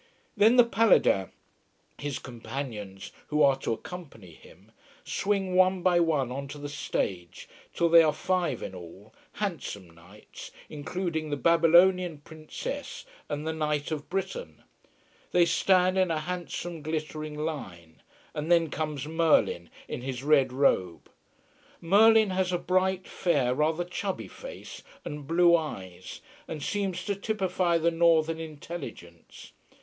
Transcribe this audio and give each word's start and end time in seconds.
Then 0.35 0.55
the 0.55 0.63
Paladins, 0.65 1.29
his 1.99 2.17
companions 2.17 3.11
who 3.27 3.43
are 3.43 3.55
to 3.57 3.73
accompany 3.73 4.31
him, 4.31 4.71
swing 5.03 5.53
one 5.53 5.83
by 5.83 5.99
one 5.99 6.31
onto 6.31 6.57
the 6.57 6.69
stage, 6.69 7.47
till 7.71 7.87
they 7.87 8.01
are 8.01 8.11
five 8.11 8.63
in 8.63 8.73
all, 8.73 9.13
handsome 9.33 9.91
knights, 9.91 10.49
including 10.69 11.29
the 11.29 11.37
Babylonian 11.37 12.17
Princess 12.17 13.05
and 13.29 13.45
the 13.45 13.53
Knight 13.53 13.91
of 13.91 14.09
Britain. 14.09 14.63
They 15.33 15.45
stand 15.45 15.99
in 15.99 16.09
a 16.09 16.21
handsome, 16.21 16.81
glittering 16.81 17.37
line. 17.37 18.01
And 18.33 18.51
then 18.51 18.71
comes 18.71 19.05
Merlin 19.07 19.69
in 19.87 20.01
his 20.01 20.23
red 20.23 20.51
robe. 20.51 21.11
Merlin 21.79 22.31
has 22.31 22.51
a 22.51 22.57
bright, 22.57 23.07
fair, 23.07 23.53
rather 23.53 23.83
chubby 23.83 24.27
face 24.27 24.81
and 25.05 25.27
blue 25.27 25.55
eyes, 25.55 26.21
and 26.47 26.63
seems 26.63 27.05
to 27.05 27.13
typify 27.13 27.77
the 27.77 27.91
northern 27.91 28.39
intelligence. 28.39 29.51